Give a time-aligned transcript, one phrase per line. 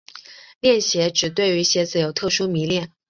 [0.61, 2.91] 恋鞋指对于鞋子有特殊迷恋。